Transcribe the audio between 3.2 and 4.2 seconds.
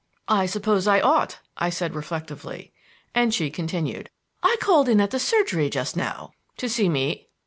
she continued: